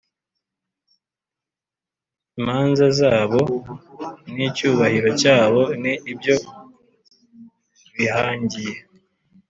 imanza 2.39 2.85
zabo 2.99 3.41
n’icyubahiro 4.35 5.09
cyabo 5.21 5.61
ni 5.81 5.93
ibyo 6.11 6.35
bīhangiye 7.93 8.75